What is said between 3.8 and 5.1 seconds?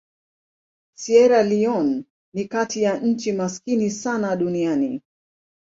sana duniani.